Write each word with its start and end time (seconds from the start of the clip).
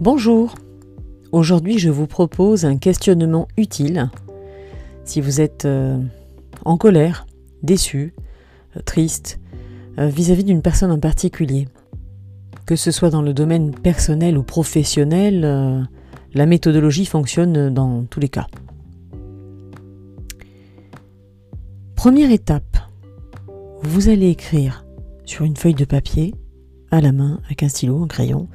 Bonjour. 0.00 0.56
Aujourd'hui, 1.30 1.78
je 1.78 1.88
vous 1.88 2.08
propose 2.08 2.64
un 2.64 2.76
questionnement 2.78 3.46
utile. 3.56 4.10
Si 5.04 5.20
vous 5.20 5.40
êtes 5.40 5.66
euh, 5.66 6.00
en 6.64 6.76
colère, 6.76 7.26
déçu, 7.62 8.12
euh, 8.76 8.80
triste, 8.84 9.38
euh, 9.98 10.08
vis-à-vis 10.08 10.42
d'une 10.42 10.62
personne 10.62 10.90
en 10.90 10.98
particulier, 10.98 11.68
que 12.66 12.74
ce 12.74 12.90
soit 12.90 13.10
dans 13.10 13.22
le 13.22 13.32
domaine 13.32 13.72
personnel 13.72 14.36
ou 14.36 14.42
professionnel, 14.42 15.86
la 16.34 16.46
méthodologie 16.46 17.06
fonctionne 17.06 17.72
dans 17.72 18.02
tous 18.04 18.18
les 18.18 18.28
cas. 18.28 18.48
Première 21.94 22.32
étape, 22.32 22.78
vous 23.82 24.08
allez 24.08 24.30
écrire 24.30 24.84
sur 25.24 25.44
une 25.44 25.56
feuille 25.56 25.74
de 25.74 25.84
papier, 25.84 26.34
à 26.90 27.00
la 27.00 27.12
main, 27.12 27.40
avec 27.46 27.62
un 27.62 27.68
stylo, 27.68 28.02
un 28.02 28.08
crayon, 28.08 28.48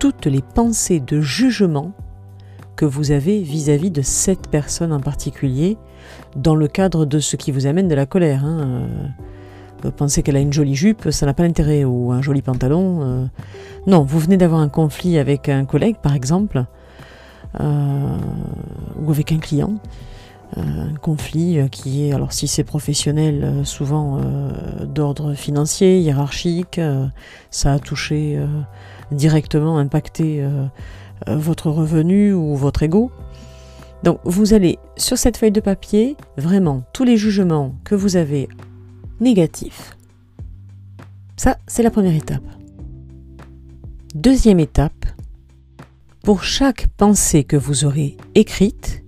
toutes 0.00 0.24
les 0.24 0.40
pensées 0.40 0.98
de 0.98 1.20
jugement 1.20 1.92
que 2.74 2.86
vous 2.86 3.10
avez 3.10 3.42
vis-à-vis 3.42 3.90
de 3.90 4.00
cette 4.00 4.48
personne 4.48 4.94
en 4.94 5.00
particulier, 5.00 5.76
dans 6.34 6.54
le 6.54 6.68
cadre 6.68 7.04
de 7.04 7.18
ce 7.18 7.36
qui 7.36 7.52
vous 7.52 7.66
amène 7.66 7.86
de 7.86 7.94
la 7.94 8.06
colère. 8.06 8.42
Hein. 8.42 8.88
Euh, 9.84 9.90
pensez 9.90 10.22
qu'elle 10.22 10.36
a 10.36 10.40
une 10.40 10.54
jolie 10.54 10.74
jupe, 10.74 11.10
ça 11.10 11.26
n'a 11.26 11.34
pas 11.34 11.42
d'intérêt, 11.42 11.84
ou 11.84 12.12
un 12.12 12.22
joli 12.22 12.40
pantalon. 12.40 13.00
Euh. 13.02 13.26
Non, 13.86 14.02
vous 14.02 14.18
venez 14.18 14.38
d'avoir 14.38 14.62
un 14.62 14.70
conflit 14.70 15.18
avec 15.18 15.50
un 15.50 15.66
collègue, 15.66 15.96
par 16.02 16.14
exemple, 16.14 16.64
euh, 17.60 18.16
ou 19.02 19.10
avec 19.10 19.32
un 19.32 19.38
client. 19.38 19.74
Un 20.56 20.94
conflit 20.94 21.58
qui 21.70 22.06
est, 22.06 22.12
alors 22.12 22.32
si 22.32 22.48
c'est 22.48 22.64
professionnel, 22.64 23.62
souvent 23.64 24.20
d'ordre 24.84 25.34
financier, 25.34 26.00
hiérarchique, 26.00 26.80
ça 27.50 27.74
a 27.74 27.78
touché 27.78 28.38
directement, 29.12 29.78
impacté 29.78 30.44
votre 31.26 31.70
revenu 31.70 32.32
ou 32.32 32.56
votre 32.56 32.82
ego. 32.82 33.12
Donc 34.02 34.18
vous 34.24 34.54
allez 34.54 34.78
sur 34.96 35.18
cette 35.18 35.36
feuille 35.36 35.52
de 35.52 35.60
papier, 35.60 36.16
vraiment 36.36 36.82
tous 36.92 37.04
les 37.04 37.16
jugements 37.16 37.76
que 37.84 37.94
vous 37.94 38.16
avez 38.16 38.48
négatifs. 39.20 39.96
Ça, 41.36 41.58
c'est 41.66 41.82
la 41.82 41.90
première 41.90 42.16
étape. 42.16 42.42
Deuxième 44.14 44.58
étape, 44.58 45.06
pour 46.24 46.42
chaque 46.42 46.88
pensée 46.96 47.44
que 47.44 47.56
vous 47.56 47.84
aurez 47.84 48.16
écrite, 48.34 48.99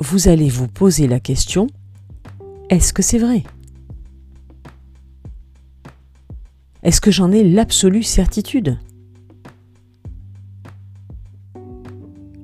vous 0.00 0.28
allez 0.28 0.48
vous 0.48 0.68
poser 0.68 1.06
la 1.06 1.20
question, 1.20 1.68
est-ce 2.68 2.92
que 2.92 3.02
c'est 3.02 3.18
vrai? 3.18 3.44
Est-ce 6.82 7.00
que 7.00 7.10
j'en 7.10 7.32
ai 7.32 7.42
l'absolue 7.42 8.02
certitude? 8.02 8.78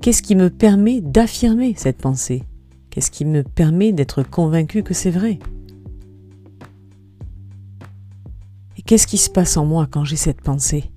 Qu'est-ce 0.01 0.23
qui 0.23 0.35
me 0.35 0.51
permet 0.51 1.01
d'affirmer 1.01 1.75
cette 1.77 1.99
pensée? 1.99 2.43
Qu'est-ce 2.91 3.11
qui 3.11 3.25
me 3.25 3.43
permet 3.43 3.93
d'être 3.93 4.23
convaincu 4.23 4.83
que 4.83 4.95
c'est 4.95 5.11
vrai? 5.11 5.39
Et 8.77 8.83
qu'est-ce 8.83 9.07
qui 9.07 9.19
se 9.19 9.31
passe 9.31 9.57
en 9.57 9.65
moi 9.65 9.87
quand 9.91 10.05
j'ai 10.05 10.17
cette 10.17 10.41
pensée? 10.41 10.92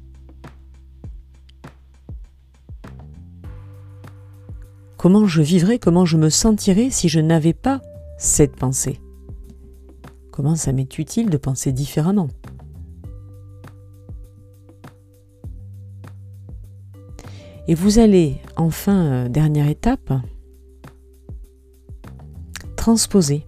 Comment 5.06 5.28
je 5.28 5.44
vivrais, 5.44 5.78
comment 5.78 6.04
je 6.04 6.18
me 6.18 6.32
sentirais 6.32 6.90
si 6.90 7.10
je 7.10 7.20
n'avais 7.20 7.54
pas 7.54 7.80
cette 8.18 8.56
pensée 8.56 9.00
Comment 10.32 10.56
ça 10.56 10.72
m'est 10.72 10.98
utile 10.98 11.30
de 11.30 11.38
penser 11.38 11.72
différemment 11.72 12.28
Et 17.68 17.76
vous 17.76 18.00
allez, 18.00 18.38
enfin, 18.56 19.06
euh, 19.06 19.30
dernière 19.30 19.68
étape, 19.68 20.12
transposer. 22.76 23.46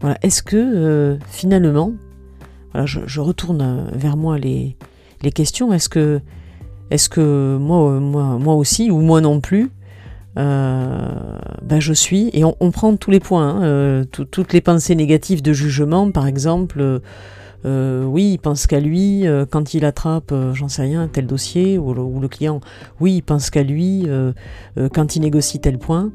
Voilà, 0.00 0.18
est-ce 0.22 0.44
que 0.44 0.54
euh, 0.56 1.18
finalement, 1.26 1.94
je, 2.84 3.20
retourne 3.20 3.90
vers 3.92 4.16
moi 4.16 4.38
les 4.38 4.76
questions, 5.34 5.72
est-ce 5.72 5.88
que 5.88 6.20
est-ce 6.92 7.08
que 7.08 7.56
moi, 7.58 7.98
moi, 8.00 8.54
aussi, 8.54 8.90
ou 8.90 9.00
moi 9.00 9.22
non 9.22 9.40
plus, 9.40 9.70
euh, 10.38 11.08
ben 11.62 11.80
je 11.80 11.94
suis, 11.94 12.28
et 12.34 12.44
on, 12.44 12.70
prend 12.70 12.96
tous 12.96 13.10
les 13.10 13.20
points, 13.20 13.48
hein, 13.48 13.62
euh, 13.62 14.04
toutes 14.04 14.52
les 14.52 14.60
pensées 14.60 14.94
négatives 14.94 15.40
de 15.40 15.54
jugement, 15.54 16.10
par 16.10 16.26
exemple, 16.26 17.00
euh, 17.64 18.04
oui, 18.04 18.32
il 18.32 18.38
pense 18.38 18.66
qu'à 18.66 18.78
lui, 18.78 19.24
quand 19.50 19.72
il 19.72 19.86
attrape, 19.86 20.34
j'en 20.52 20.68
sais 20.68 20.82
rien, 20.82 21.08
tel 21.08 21.26
dossier, 21.26 21.78
ou 21.78 21.94
le, 21.94 22.28
client, 22.28 22.60
oui, 23.00 23.16
il 23.16 23.22
pense 23.22 23.48
qu'à 23.48 23.62
lui, 23.62 24.06
quand 24.92 25.16
il 25.16 25.20
négocie 25.20 25.60
tel 25.60 25.78
point. 25.78 26.10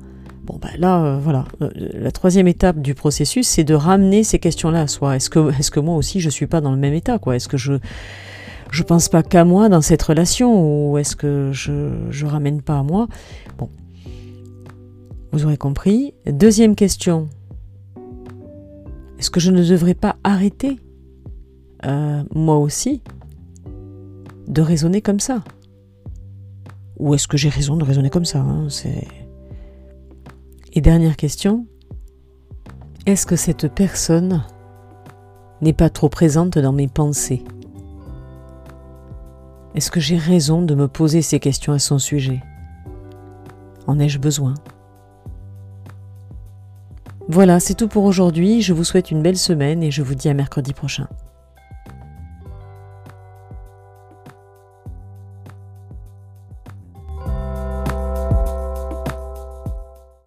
Bon, 0.45 0.59
ben 0.61 0.69
là, 0.77 1.17
voilà. 1.17 1.43
la 1.59 2.11
troisième 2.11 2.47
étape 2.47 2.79
du 2.79 2.93
processus, 2.93 3.47
c'est 3.47 3.65
de 3.65 3.73
ramener 3.73 4.23
ces 4.23 4.37
questions-là 4.37 4.81
à 4.81 4.87
soi. 4.87 5.15
Est-ce 5.15 5.29
que, 5.29 5.79
moi 5.79 5.95
aussi, 5.95 6.21
je 6.21 6.29
suis 6.29 6.47
pas 6.47 6.61
dans 6.61 6.71
le 6.71 6.77
même 6.77 6.93
état, 6.93 7.17
quoi? 7.17 7.35
Est-ce 7.35 7.47
que 7.47 7.57
je 7.57 7.73
je 8.71 8.83
pense 8.83 9.09
pas 9.09 9.23
qu'à 9.23 9.45
moi 9.45 9.69
dans 9.69 9.81
cette 9.81 10.03
relation 10.03 10.89
ou 10.91 10.97
est-ce 10.97 11.15
que 11.15 11.51
je, 11.53 11.89
je 12.09 12.25
ramène 12.25 12.61
pas 12.61 12.79
à 12.79 12.83
moi? 12.83 13.07
Bon, 13.57 13.69
vous 15.31 15.45
aurez 15.45 15.57
compris. 15.57 16.13
Deuxième 16.25 16.75
question. 16.75 17.29
Est-ce 19.19 19.29
que 19.31 19.39
je 19.39 19.51
ne 19.51 19.63
devrais 19.63 19.95
pas 19.95 20.15
arrêter, 20.23 20.79
euh, 21.85 22.23
moi 22.33 22.57
aussi, 22.57 23.01
de 24.47 24.61
raisonner 24.61 25.01
comme 25.01 25.19
ça? 25.19 25.43
Ou 26.99 27.13
est-ce 27.13 27.27
que 27.27 27.37
j'ai 27.37 27.49
raison 27.49 27.77
de 27.77 27.83
raisonner 27.83 28.09
comme 28.09 28.25
ça 28.25 28.39
hein 28.39 28.67
Et 30.73 30.81
dernière 30.81 31.15
question. 31.15 31.65
Est-ce 33.05 33.25
que 33.25 33.35
cette 33.35 33.73
personne 33.73 34.43
n'est 35.61 35.73
pas 35.73 35.89
trop 35.89 36.09
présente 36.09 36.57
dans 36.57 36.73
mes 36.73 36.87
pensées? 36.87 37.43
Est-ce 39.77 39.91
que 39.91 39.99
j'ai 39.99 40.17
raison 40.17 40.63
de 40.63 40.73
me 40.73 40.87
poser 40.87 41.21
ces 41.21 41.39
questions 41.39 41.71
à 41.71 41.77
son 41.77 41.99
sujet? 41.99 42.41
En 43.85 43.99
ai-je 43.99 44.17
besoin? 44.17 44.55
Voilà, 47.27 47.59
c'est 47.59 47.75
tout 47.75 47.87
pour 47.87 48.05
aujourd'hui. 48.05 48.63
Je 48.63 48.73
vous 48.73 48.83
souhaite 48.83 49.11
une 49.11 49.21
belle 49.21 49.37
semaine 49.37 49.83
et 49.83 49.91
je 49.91 50.01
vous 50.01 50.15
dis 50.15 50.29
à 50.29 50.33
mercredi 50.33 50.73
prochain. 50.73 51.07